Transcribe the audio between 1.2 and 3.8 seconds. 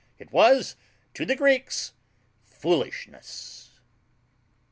the Greeks FOOLISHNESS.